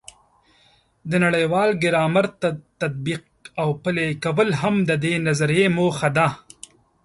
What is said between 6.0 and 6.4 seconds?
ده.